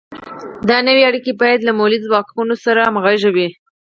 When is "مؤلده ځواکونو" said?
1.77-2.55